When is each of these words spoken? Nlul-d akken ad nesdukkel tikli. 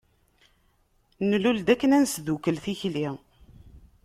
Nlul-d 1.29 1.67
akken 1.73 1.91
ad 1.97 2.01
nesdukkel 2.03 2.55
tikli. 2.63 3.07